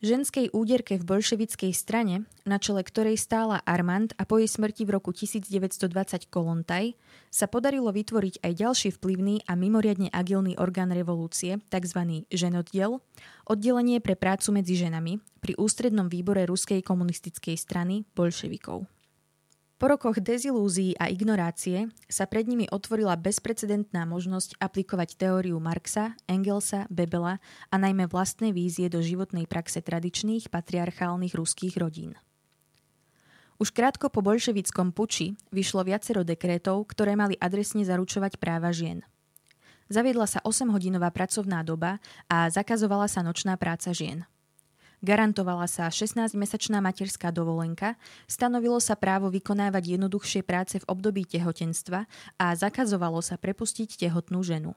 ženskej 0.01 0.51
úderke 0.51 0.97
v 0.99 1.03
bolševickej 1.03 1.71
strane, 1.75 2.25
na 2.47 2.57
čele 2.57 2.81
ktorej 2.81 3.19
stála 3.19 3.61
Armand 3.63 4.15
a 4.15 4.23
po 4.23 4.39
jej 4.39 4.47
smrti 4.47 4.87
v 4.87 4.95
roku 4.95 5.11
1920 5.13 6.31
Kolontaj, 6.31 6.95
sa 7.29 7.45
podarilo 7.51 7.91
vytvoriť 7.91 8.41
aj 8.41 8.51
ďalší 8.55 8.89
vplyvný 8.95 9.43
a 9.45 9.59
mimoriadne 9.59 10.07
agilný 10.09 10.55
orgán 10.55 10.95
revolúcie, 10.95 11.59
tzv. 11.67 12.23
ženoddiel, 12.31 13.03
oddelenie 13.43 13.99
pre 13.99 14.15
prácu 14.15 14.55
medzi 14.55 14.79
ženami 14.79 15.19
pri 15.43 15.53
ústrednom 15.59 16.07
výbore 16.07 16.47
Ruskej 16.47 16.79
komunistickej 16.81 17.59
strany 17.59 18.07
bolševikov. 18.15 18.94
Po 19.75 19.91
rokoch 19.91 20.23
dezilúzií 20.23 20.95
a 20.95 21.11
ignorácie 21.11 21.91
sa 22.07 22.23
pred 22.23 22.47
nimi 22.47 22.63
otvorila 22.71 23.19
bezprecedentná 23.19 24.07
možnosť 24.07 24.55
aplikovať 24.55 25.19
teóriu 25.19 25.59
Marxa, 25.59 26.15
Engelsa, 26.31 26.87
Bebela 26.87 27.43
a 27.67 27.75
najmä 27.75 28.07
vlastné 28.07 28.55
vízie 28.55 28.87
do 28.87 29.03
životnej 29.03 29.51
praxe 29.51 29.83
tradičných 29.83 30.47
patriarchálnych 30.47 31.35
ruských 31.35 31.75
rodín. 31.75 32.15
Už 33.59 33.75
krátko 33.75 34.07
po 34.07 34.23
bolševickom 34.23 34.95
puči 34.95 35.35
vyšlo 35.51 35.83
viacero 35.83 36.23
dekrétov, 36.23 36.87
ktoré 36.95 37.19
mali 37.19 37.35
adresne 37.35 37.83
zaručovať 37.83 38.39
práva 38.39 38.71
žien. 38.71 39.03
Zaviedla 39.91 40.23
sa 40.23 40.39
8-hodinová 40.47 41.11
pracovná 41.11 41.67
doba 41.67 41.99
a 42.31 42.47
zakazovala 42.47 43.11
sa 43.11 43.27
nočná 43.27 43.59
práca 43.59 43.91
žien– 43.91 44.23
Garantovala 45.05 45.69
sa 45.69 45.85
16-mesačná 45.93 46.81
materská 46.81 47.29
dovolenka, 47.29 47.93
stanovilo 48.25 48.81
sa 48.81 48.97
právo 48.97 49.29
vykonávať 49.29 50.01
jednoduchšie 50.01 50.41
práce 50.41 50.81
v 50.81 50.87
období 50.89 51.29
tehotenstva 51.29 52.09
a 52.41 52.45
zakazovalo 52.57 53.21
sa 53.21 53.37
prepustiť 53.37 54.01
tehotnú 54.01 54.41
ženu. 54.41 54.73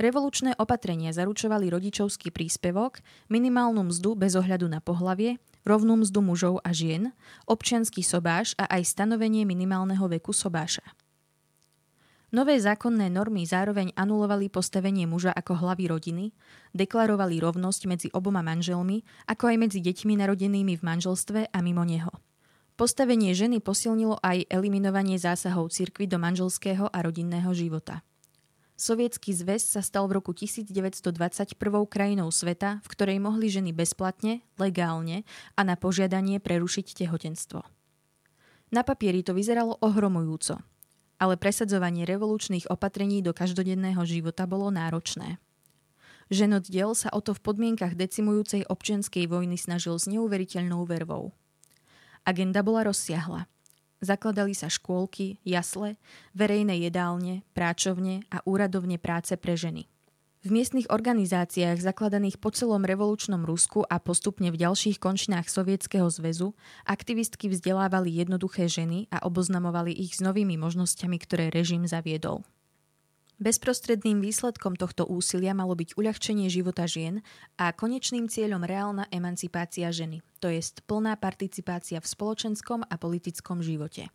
Revolučné 0.00 0.56
opatrenia 0.56 1.12
zaručovali 1.12 1.68
rodičovský 1.68 2.32
príspevok, 2.32 3.04
minimálnu 3.28 3.92
mzdu 3.92 4.16
bez 4.16 4.32
ohľadu 4.32 4.72
na 4.72 4.80
pohlavie, 4.80 5.36
rovnú 5.68 6.00
mzdu 6.00 6.24
mužov 6.24 6.64
a 6.64 6.72
žien, 6.72 7.12
občianský 7.44 8.00
sobáš 8.00 8.56
a 8.56 8.72
aj 8.72 8.88
stanovenie 8.88 9.44
minimálneho 9.44 10.08
veku 10.08 10.32
sobáša. 10.32 10.96
Nové 12.30 12.62
zákonné 12.62 13.10
normy 13.10 13.42
zároveň 13.42 13.90
anulovali 13.98 14.46
postavenie 14.46 15.02
muža 15.02 15.34
ako 15.34 15.66
hlavy 15.66 15.90
rodiny, 15.90 16.24
deklarovali 16.70 17.42
rovnosť 17.42 17.82
medzi 17.90 18.08
oboma 18.14 18.38
manželmi, 18.38 19.02
ako 19.26 19.50
aj 19.50 19.56
medzi 19.58 19.82
deťmi 19.82 20.14
narodenými 20.14 20.78
v 20.78 20.82
manželstve 20.86 21.50
a 21.50 21.58
mimo 21.58 21.82
neho. 21.82 22.14
Postavenie 22.78 23.34
ženy 23.34 23.58
posilnilo 23.58 24.22
aj 24.22 24.46
eliminovanie 24.46 25.18
zásahov 25.18 25.74
cirkvy 25.74 26.06
do 26.06 26.22
manželského 26.22 26.86
a 26.86 26.98
rodinného 27.02 27.50
života. 27.50 28.06
Sovietský 28.78 29.34
zväz 29.34 29.66
sa 29.66 29.82
stal 29.82 30.06
v 30.06 30.22
roku 30.22 30.30
1921 30.30 31.58
krajinou 31.90 32.30
sveta, 32.30 32.78
v 32.80 32.86
ktorej 32.94 33.18
mohli 33.18 33.50
ženy 33.50 33.74
bezplatne, 33.74 34.46
legálne 34.56 35.26
a 35.58 35.66
na 35.66 35.74
požiadanie 35.74 36.38
prerušiť 36.38 37.04
tehotenstvo. 37.04 37.60
Na 38.70 38.86
papieri 38.86 39.26
to 39.26 39.34
vyzeralo 39.34 39.82
ohromujúco– 39.82 40.62
ale 41.20 41.36
presadzovanie 41.36 42.08
revolučných 42.08 42.72
opatrení 42.72 43.20
do 43.20 43.36
každodenného 43.36 44.00
života 44.08 44.48
bolo 44.48 44.72
náročné. 44.72 45.36
Ženoddiel 46.32 46.96
sa 46.96 47.12
o 47.12 47.20
to 47.20 47.36
v 47.36 47.44
podmienkach 47.44 47.92
decimujúcej 47.92 48.64
občianskej 48.64 49.28
vojny 49.28 49.60
snažil 49.60 50.00
s 50.00 50.08
neuveriteľnou 50.08 50.88
vervou. 50.88 51.36
Agenda 52.24 52.64
bola 52.64 52.88
rozsiahla. 52.88 53.44
Zakladali 54.00 54.56
sa 54.56 54.72
škôlky, 54.72 55.36
jasle, 55.44 56.00
verejné 56.32 56.80
jedálne, 56.80 57.44
práčovne 57.52 58.24
a 58.32 58.40
úradovne 58.48 58.96
práce 58.96 59.36
pre 59.36 59.60
ženy. 59.60 59.84
V 60.40 60.48
miestnych 60.48 60.88
organizáciách 60.88 61.84
zakladaných 61.84 62.40
po 62.40 62.48
celom 62.48 62.80
revolučnom 62.88 63.44
Rusku 63.44 63.84
a 63.84 64.00
postupne 64.00 64.48
v 64.48 64.56
ďalších 64.56 64.96
končinách 64.96 65.52
Sovietskeho 65.52 66.08
zväzu 66.08 66.56
aktivistky 66.88 67.52
vzdelávali 67.52 68.08
jednoduché 68.08 68.64
ženy 68.64 69.04
a 69.12 69.20
oboznamovali 69.28 69.92
ich 69.92 70.16
s 70.16 70.24
novými 70.24 70.56
možnosťami, 70.56 71.20
ktoré 71.20 71.52
režim 71.52 71.84
zaviedol. 71.84 72.40
Bezprostredným 73.36 74.24
výsledkom 74.24 74.80
tohto 74.80 75.04
úsilia 75.04 75.52
malo 75.52 75.76
byť 75.76 76.00
uľahčenie 76.00 76.48
života 76.48 76.88
žien 76.88 77.20
a 77.60 77.76
konečným 77.76 78.24
cieľom 78.24 78.64
reálna 78.64 79.12
emancipácia 79.12 79.92
ženy, 79.92 80.24
to 80.40 80.48
jest 80.48 80.80
plná 80.88 81.20
participácia 81.20 82.00
v 82.00 82.08
spoločenskom 82.08 82.80
a 82.88 82.94
politickom 82.96 83.60
živote. 83.60 84.08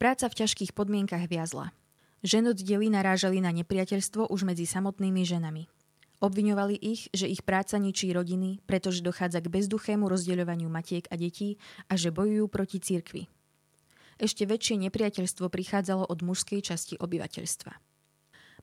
Práca 0.00 0.32
v 0.32 0.36
ťažkých 0.40 0.72
podmienkach 0.72 1.28
viazla– 1.28 1.76
Ženoddiely 2.20 2.92
narážali 2.92 3.40
na 3.40 3.48
nepriateľstvo 3.48 4.28
už 4.28 4.44
medzi 4.44 4.68
samotnými 4.68 5.24
ženami. 5.24 5.72
Obviňovali 6.20 6.76
ich, 6.76 7.08
že 7.16 7.24
ich 7.24 7.40
práca 7.40 7.80
ničí 7.80 8.12
rodiny, 8.12 8.60
pretože 8.68 9.00
dochádza 9.00 9.40
k 9.40 9.48
bezduchému 9.48 10.04
rozdeľovaniu 10.04 10.68
matiek 10.68 11.08
a 11.08 11.16
detí 11.16 11.56
a 11.88 11.96
že 11.96 12.12
bojujú 12.12 12.44
proti 12.52 12.76
cirkvi. 12.76 13.24
Ešte 14.20 14.44
väčšie 14.44 14.76
nepriateľstvo 14.84 15.48
prichádzalo 15.48 16.04
od 16.04 16.20
mužskej 16.20 16.60
časti 16.60 17.00
obyvateľstva. 17.00 17.72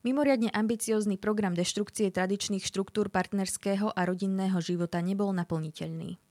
Mimoriadne 0.05 0.53
ambiciózny 0.53 1.17
program 1.17 1.57
deštrukcie 1.57 2.13
tradičných 2.13 2.61
štruktúr 2.61 3.09
partnerského 3.09 3.89
a 3.89 4.01
rodinného 4.05 4.61
života 4.61 5.01
nebol 5.01 5.33
naplniteľný. 5.33 6.21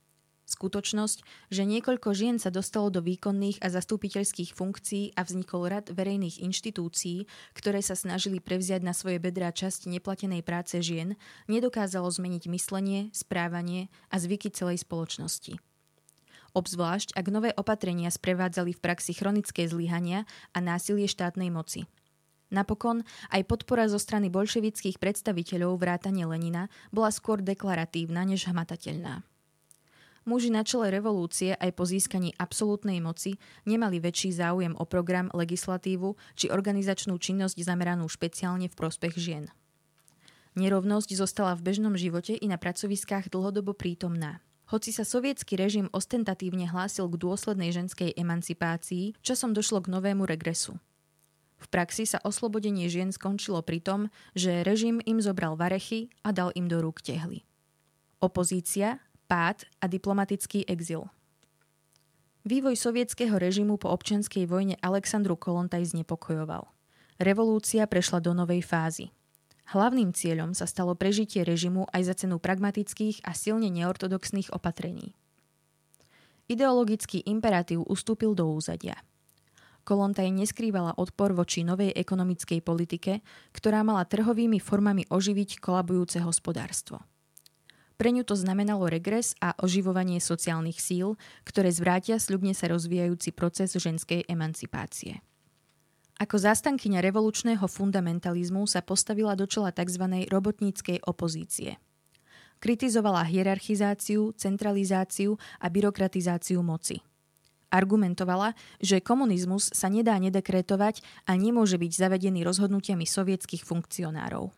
Skutočnosť, 0.46 1.50
že 1.50 1.66
niekoľko 1.66 2.14
žien 2.14 2.38
sa 2.38 2.54
dostalo 2.54 2.86
do 2.86 3.02
výkonných 3.02 3.58
a 3.58 3.66
zastupiteľských 3.66 4.54
funkcií 4.54 5.18
a 5.18 5.26
vznikol 5.26 5.66
rad 5.66 5.90
verejných 5.90 6.38
inštitúcií, 6.38 7.26
ktoré 7.50 7.82
sa 7.82 7.98
snažili 7.98 8.38
prevziať 8.38 8.86
na 8.86 8.94
svoje 8.94 9.18
bedrá 9.18 9.50
časť 9.50 9.90
neplatenej 9.90 10.46
práce 10.46 10.78
žien, 10.78 11.18
nedokázalo 11.50 12.06
zmeniť 12.06 12.46
myslenie, 12.46 13.10
správanie 13.10 13.90
a 14.06 14.22
zvyky 14.22 14.54
celej 14.54 14.86
spoločnosti. 14.86 15.58
Obzvlášť, 16.54 17.18
ak 17.18 17.26
nové 17.26 17.50
opatrenia 17.50 18.14
sprevádzali 18.14 18.78
v 18.78 18.80
praxi 18.80 19.18
chronické 19.18 19.66
zlyhania 19.66 20.30
a 20.54 20.62
násilie 20.62 21.10
štátnej 21.10 21.50
moci. 21.50 21.90
Napokon 22.54 23.02
aj 23.34 23.42
podpora 23.50 23.90
zo 23.90 23.98
strany 23.98 24.30
bolševických 24.30 25.02
predstaviteľov 25.02 25.74
vrátane 25.74 26.22
Lenina 26.22 26.70
bola 26.94 27.10
skôr 27.10 27.42
deklaratívna 27.42 28.22
než 28.22 28.46
hmatateľná. 28.46 29.26
Muži 30.26 30.50
na 30.50 30.66
čele 30.66 30.90
revolúcie 30.90 31.54
aj 31.54 31.70
po 31.78 31.86
získaní 31.86 32.34
absolútnej 32.34 32.98
moci 32.98 33.38
nemali 33.62 34.02
väčší 34.02 34.34
záujem 34.34 34.74
o 34.74 34.82
program, 34.82 35.30
legislatívu 35.30 36.18
či 36.34 36.50
organizačnú 36.50 37.14
činnosť 37.14 37.54
zameranú 37.62 38.10
špeciálne 38.10 38.66
v 38.66 38.74
prospech 38.74 39.14
žien. 39.14 39.46
Nerovnosť 40.58 41.14
zostala 41.14 41.54
v 41.54 41.70
bežnom 41.70 41.94
živote 41.94 42.34
i 42.34 42.50
na 42.50 42.58
pracoviskách 42.58 43.30
dlhodobo 43.30 43.70
prítomná. 43.70 44.42
Hoci 44.66 44.90
sa 44.90 45.06
sovietský 45.06 45.54
režim 45.54 45.86
ostentatívne 45.94 46.66
hlásil 46.66 47.06
k 47.06 47.22
dôslednej 47.22 47.70
ženskej 47.70 48.10
emancipácii, 48.18 49.14
časom 49.22 49.54
došlo 49.54 49.86
k 49.86 49.94
novému 49.94 50.26
regresu. 50.26 50.74
V 51.62 51.66
praxi 51.70 52.02
sa 52.02 52.18
oslobodenie 52.26 52.90
žien 52.90 53.14
skončilo 53.14 53.62
pri 53.62 53.78
tom, 53.78 54.00
že 54.34 54.66
režim 54.66 54.98
im 55.06 55.22
zobral 55.22 55.54
varechy 55.54 56.10
a 56.26 56.34
dal 56.34 56.50
im 56.58 56.66
do 56.66 56.82
rúk 56.82 56.98
tehly. 56.98 57.46
Opozícia, 58.18 58.98
pád 59.26 59.66
a 59.82 59.90
diplomatický 59.90 60.64
exil. 60.70 61.10
Vývoj 62.46 62.78
sovietského 62.78 63.34
režimu 63.34 63.74
po 63.74 63.90
občianskej 63.90 64.46
vojne 64.46 64.78
Alexandru 64.78 65.34
Kolontaj 65.34 65.82
znepokojoval. 65.92 66.70
Revolúcia 67.18 67.84
prešla 67.90 68.22
do 68.22 68.32
novej 68.32 68.62
fázy. 68.62 69.10
Hlavným 69.74 70.14
cieľom 70.14 70.54
sa 70.54 70.70
stalo 70.70 70.94
prežitie 70.94 71.42
režimu 71.42 71.90
aj 71.90 72.02
za 72.06 72.14
cenu 72.22 72.38
pragmatických 72.38 73.26
a 73.26 73.34
silne 73.34 73.66
neortodoxných 73.74 74.54
opatrení. 74.54 75.18
Ideologický 76.46 77.26
imperatív 77.26 77.82
ustúpil 77.90 78.38
do 78.38 78.46
úzadia– 78.46 78.94
Kolontaj 79.86 80.34
neskrývala 80.34 80.98
odpor 80.98 81.30
voči 81.30 81.62
novej 81.62 81.94
ekonomickej 81.94 82.58
politike, 82.58 83.22
ktorá 83.54 83.86
mala 83.86 84.02
trhovými 84.02 84.58
formami 84.58 85.06
oživiť 85.06 85.62
kolabujúce 85.62 86.18
hospodárstvo. 86.26 87.06
Pre 87.96 88.12
ňu 88.12 88.28
to 88.28 88.36
znamenalo 88.36 88.92
regres 88.92 89.32
a 89.40 89.56
oživovanie 89.56 90.20
sociálnych 90.20 90.80
síl, 90.80 91.16
ktoré 91.48 91.72
zvrátia 91.72 92.20
sľubne 92.20 92.52
sa 92.52 92.68
rozvíjajúci 92.68 93.32
proces 93.32 93.72
ženskej 93.72 94.28
emancipácie. 94.28 95.24
Ako 96.16 96.36
zástankyňa 96.40 97.04
revolučného 97.04 97.64
fundamentalizmu 97.64 98.64
sa 98.68 98.80
postavila 98.80 99.36
do 99.36 99.44
čela 99.44 99.72
tzv. 99.72 100.28
robotníckej 100.28 101.04
opozície. 101.04 101.76
Kritizovala 102.56 103.24
hierarchizáciu, 103.28 104.32
centralizáciu 104.32 105.36
a 105.60 105.68
byrokratizáciu 105.68 106.64
moci– 106.64 107.00
Argumentovala, 107.66 108.54
že 108.78 109.02
komunizmus 109.02 109.74
sa 109.74 109.90
nedá 109.90 110.14
nedekrétovať 110.22 111.02
a 111.26 111.34
nemôže 111.34 111.76
byť 111.76 111.92
zavedený 111.92 112.46
rozhodnutiami 112.46 113.02
sovietských 113.04 113.66
funkcionárov. 113.66 114.54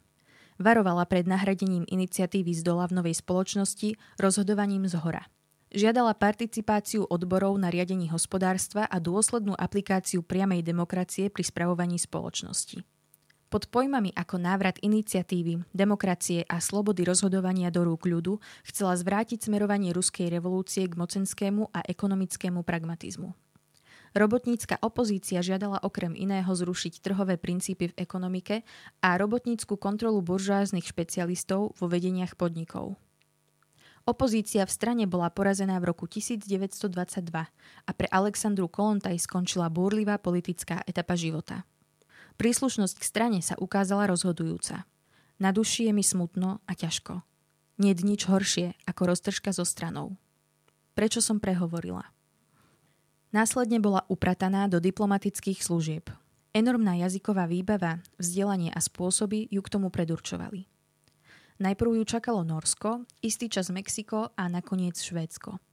Varovala 0.58 1.06
pred 1.06 1.22
nahradením 1.22 1.86
iniciatívy 1.86 2.50
z 2.50 2.66
dola 2.66 2.90
v 2.90 2.98
novej 2.98 3.22
spoločnosti 3.22 3.94
rozhodovaním 4.18 4.90
z 4.90 4.98
hora. 4.98 5.22
Žiadala 5.70 6.18
participáciu 6.18 7.06
odborov 7.06 7.54
na 7.62 7.70
riadení 7.70 8.10
hospodárstva 8.10 8.82
a 8.90 8.98
dôslednú 8.98 9.54
aplikáciu 9.54 10.26
priamej 10.26 10.66
demokracie 10.66 11.30
pri 11.30 11.46
spravovaní 11.46 12.00
spoločnosti. 12.00 12.82
Pod 13.48 13.70
pojmami 13.72 14.12
ako 14.12 14.36
návrat 14.36 14.76
iniciatívy, 14.84 15.64
demokracie 15.72 16.44
a 16.44 16.60
slobody 16.60 17.06
rozhodovania 17.06 17.72
do 17.72 17.80
rúk 17.86 18.04
ľudu 18.04 18.42
chcela 18.66 18.92
zvrátiť 18.92 19.48
smerovanie 19.48 19.94
ruskej 19.94 20.28
revolúcie 20.28 20.84
k 20.84 20.98
mocenskému 20.98 21.72
a 21.72 21.80
ekonomickému 21.86 22.60
pragmatizmu. 22.60 23.32
Robotnícka 24.16 24.80
opozícia 24.80 25.44
žiadala 25.44 25.84
okrem 25.84 26.16
iného 26.16 26.48
zrušiť 26.48 27.04
trhové 27.04 27.36
princípy 27.36 27.92
v 27.92 27.98
ekonomike 28.00 28.64
a 29.04 29.18
robotnícku 29.20 29.76
kontrolu 29.76 30.24
buržoáznych 30.24 30.88
špecialistov 30.88 31.76
vo 31.76 31.86
vedeniach 31.86 32.36
podnikov. 32.38 32.96
Opozícia 34.08 34.64
v 34.64 34.72
strane 34.72 35.04
bola 35.04 35.28
porazená 35.28 35.76
v 35.76 35.92
roku 35.92 36.08
1922 36.08 37.28
a 37.84 37.90
pre 37.92 38.08
Alexandru 38.08 38.64
Kolontaj 38.64 39.20
skončila 39.20 39.68
búrlivá 39.68 40.16
politická 40.16 40.80
etapa 40.88 41.12
života. 41.12 41.68
Príslušnosť 42.40 42.96
k 42.96 43.04
strane 43.04 43.38
sa 43.44 43.60
ukázala 43.60 44.08
rozhodujúca. 44.08 44.88
Na 45.36 45.52
duši 45.52 45.90
je 45.90 45.92
mi 45.92 46.00
smutno 46.00 46.64
a 46.64 46.72
ťažko. 46.72 47.20
Nie 47.76 47.92
nič 47.92 48.24
horšie 48.24 48.80
ako 48.88 49.12
roztržka 49.12 49.52
so 49.52 49.68
stranou. 49.68 50.16
Prečo 50.96 51.20
som 51.20 51.36
prehovorila? 51.36 52.08
Následne 53.28 53.76
bola 53.78 54.04
uprataná 54.08 54.66
do 54.66 54.80
diplomatických 54.80 55.61
služieb. 55.61 56.08
Enormná 56.56 56.97
jazyková 56.97 57.44
výbava, 57.44 58.00
vzdelanie 58.16 58.73
a 58.73 58.80
spôsoby 58.80 59.47
ju 59.52 59.61
k 59.61 59.73
tomu 59.73 59.92
predurčovali. 59.92 60.64
Najprv 61.58 61.90
ju 62.00 62.04
čakalo 62.06 62.40
Norsko, 62.47 63.04
istý 63.20 63.52
čas 63.52 63.68
Mexiko 63.68 64.32
a 64.32 64.49
nakoniec 64.49 64.97
Švédsko– 64.97 65.58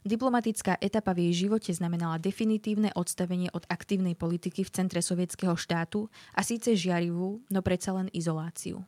Diplomatická 0.00 0.80
etapa 0.80 1.12
v 1.12 1.28
jej 1.28 1.44
živote 1.44 1.76
znamenala 1.76 2.16
definitívne 2.16 2.88
odstavenie 2.96 3.52
od 3.52 3.68
aktívnej 3.68 4.16
politiky 4.16 4.64
v 4.64 4.72
centre 4.72 5.04
sovietskeho 5.04 5.52
štátu 5.60 6.08
a 6.32 6.40
síce 6.40 6.72
žiarivú, 6.72 7.44
no 7.52 7.60
predsa 7.60 7.92
len 7.92 8.08
izoláciu. 8.16 8.80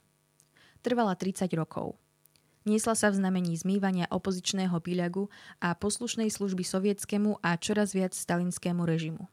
Trvala 0.81 1.13
30 1.13 1.53
rokov. 1.53 2.01
Niesla 2.63 2.95
sa 2.95 3.11
v 3.11 3.19
znamení 3.19 3.59
zmývania 3.59 4.07
opozičného 4.11 4.79
píľagu 4.79 5.27
a 5.59 5.75
poslušnej 5.75 6.31
služby 6.31 6.63
sovietskému 6.63 7.43
a 7.43 7.59
čoraz 7.59 7.93
viac 7.93 8.15
stalinskému 8.15 8.87
režimu. 8.87 9.27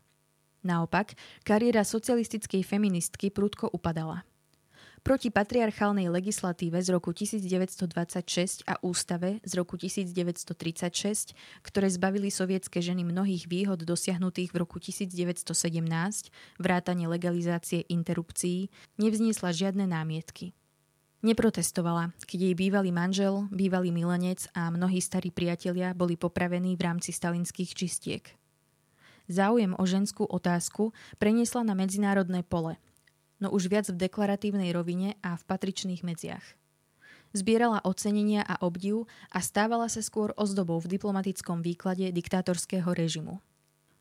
Naopak, 0.66 1.16
kariéra 1.48 1.88
socialistickej 1.88 2.66
feministky 2.68 3.32
prudko 3.32 3.70
upadala– 3.72 4.26
proti 5.00 5.32
patriarchálnej 5.32 6.12
legislatíve 6.12 6.80
z 6.84 6.90
roku 6.92 7.16
1926 7.16 8.68
a 8.68 8.78
ústave 8.84 9.40
z 9.48 9.52
roku 9.56 9.80
1936, 9.80 11.34
ktoré 11.64 11.88
zbavili 11.90 12.30
sovietske 12.30 12.84
ženy 12.84 13.08
mnohých 13.08 13.48
výhod 13.48 13.82
dosiahnutých 13.84 14.52
v 14.52 14.58
roku 14.60 14.78
1917, 14.78 15.48
vrátane 16.60 17.06
legalizácie 17.08 17.88
interrupcií, 17.88 18.70
nevzniesla 19.00 19.56
žiadne 19.56 19.88
námietky. 19.88 20.54
Neprotestovala, 21.20 22.16
keď 22.24 22.40
jej 22.48 22.56
bývalý 22.56 22.96
manžel, 22.96 23.52
bývalý 23.52 23.92
milenec 23.92 24.48
a 24.56 24.72
mnohí 24.72 25.04
starí 25.04 25.36
priatelia 25.36 25.92
boli 25.92 26.16
popravení 26.16 26.80
v 26.80 26.86
rámci 26.86 27.12
stalinských 27.12 27.76
čistiek. 27.76 28.24
Záujem 29.28 29.76
o 29.76 29.84
ženskú 29.84 30.26
otázku 30.26 30.96
preniesla 31.20 31.68
na 31.68 31.76
medzinárodné 31.76 32.42
pole– 32.48 32.80
no 33.40 33.48
už 33.50 33.72
viac 33.72 33.88
v 33.88 33.98
deklaratívnej 33.98 34.70
rovine 34.76 35.16
a 35.24 35.40
v 35.40 35.44
patričných 35.48 36.04
medziach. 36.04 36.44
Zbierala 37.32 37.80
ocenenia 37.88 38.44
a 38.44 38.60
obdiv 38.62 39.08
a 39.32 39.40
stávala 39.40 39.88
sa 39.88 40.04
skôr 40.04 40.36
ozdobou 40.36 40.82
v 40.82 41.00
diplomatickom 41.00 41.64
výklade 41.64 42.12
diktátorského 42.12 42.90
režimu. 42.92 43.40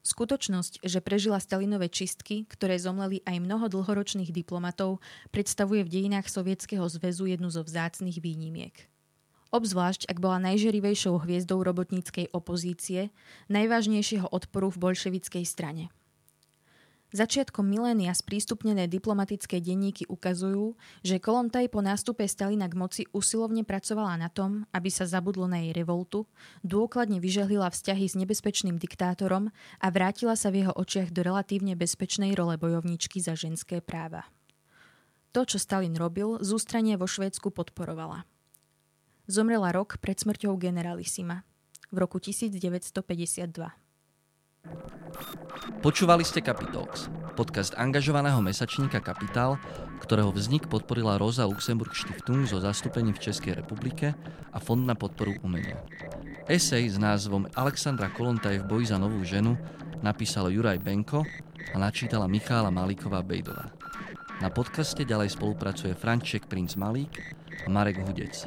Skutočnosť, 0.09 0.81
že 0.89 1.05
prežila 1.05 1.37
Stalinové 1.37 1.93
čistky, 1.93 2.49
ktoré 2.49 2.81
zomleli 2.81 3.21
aj 3.29 3.45
mnoho 3.45 3.69
dlhoročných 3.69 4.33
diplomatov, 4.33 5.05
predstavuje 5.29 5.85
v 5.85 5.93
dejinách 5.93 6.33
Sovietskeho 6.33 6.89
zväzu 6.89 7.29
jednu 7.29 7.53
zo 7.53 7.61
vzácnych 7.61 8.17
výnimiek. 8.17 8.89
Obzvlášť, 9.53 10.09
ak 10.09 10.17
bola 10.17 10.41
najžerivejšou 10.49 11.29
hviezdou 11.29 11.61
robotníckej 11.61 12.33
opozície, 12.33 13.13
najvážnejšieho 13.53 14.33
odporu 14.33 14.73
v 14.73 14.81
bolševickej 14.89 15.45
strane– 15.45 15.93
Začiatkom 17.09 17.65
milénia 17.65 18.13
sprístupnené 18.13 18.85
diplomatické 18.85 19.65
denníky 19.65 20.05
ukazujú, 20.13 20.77
že 21.01 21.17
Kolontaj 21.17 21.73
po 21.73 21.81
nástupe 21.81 22.29
Stalina 22.29 22.69
k 22.69 22.77
moci 22.77 23.03
usilovne 23.17 23.65
pracovala 23.65 24.21
na 24.21 24.29
tom, 24.29 24.69
aby 24.77 24.93
sa 24.93 25.09
zabudlo 25.09 25.49
na 25.49 25.65
jej 25.65 25.73
revoltu, 25.73 26.29
dôkladne 26.61 27.17
vyžehlila 27.17 27.73
vzťahy 27.73 28.05
s 28.05 28.13
nebezpečným 28.13 28.77
diktátorom 28.77 29.49
a 29.81 29.87
vrátila 29.89 30.37
sa 30.37 30.53
v 30.53 30.69
jeho 30.69 30.77
očiach 30.77 31.09
do 31.09 31.25
relatívne 31.25 31.81
bezpečnej 31.81 32.37
role 32.37 32.61
bojovničky 32.61 33.25
za 33.25 33.33
ženské 33.33 33.81
práva. 33.81 34.29
To, 35.33 35.49
čo 35.49 35.57
Stalin 35.57 35.97
robil, 35.97 36.45
zústranie 36.45 37.01
vo 37.01 37.09
Švédsku 37.09 37.49
podporovala. 37.49 38.29
Zomrela 39.25 39.73
rok 39.73 39.97
pred 39.97 40.21
smrťou 40.21 40.61
generalisima 40.61 41.41
v 41.89 42.05
roku 42.05 42.21
1952. 42.21 43.88
Počúvali 45.79 46.27
ste 46.27 46.43
Capitalx, 46.43 47.07
podcast 47.39 47.73
angažovaného 47.79 48.43
mesačníka 48.43 48.99
Kapitál, 48.99 49.61
ktorého 50.03 50.35
vznik 50.35 50.67
podporila 50.67 51.21
Rosa 51.21 51.47
Luxemburg 51.47 51.95
Stiftung 51.95 52.49
zo 52.49 52.59
zastúpením 52.59 53.15
v 53.15 53.31
Českej 53.31 53.59
republike 53.61 54.17
a 54.51 54.59
Fond 54.59 54.83
na 54.83 54.99
podporu 54.99 55.39
umenia. 55.47 55.79
Esej 56.49 56.89
s 56.89 56.97
názvom 56.97 57.47
Alexandra 57.55 58.11
Kolontaj 58.11 58.65
v 58.65 58.69
boji 58.69 58.85
za 58.91 58.99
novú 58.99 59.21
ženu 59.23 59.55
napísal 60.01 60.49
Juraj 60.49 60.81
Benko 60.81 61.23
a 61.71 61.77
načítala 61.77 62.31
Michála 62.31 62.73
Malíková 62.73 63.21
Bejdová. 63.21 63.69
Na 64.39 64.49
podcaste 64.49 65.03
ďalej 65.03 65.35
spolupracuje 65.35 65.99
Franček 65.99 66.47
Princ 66.47 66.79
Malík 66.79 67.11
a 67.63 67.69
Marek 67.69 68.01
Hudec. 68.07 68.47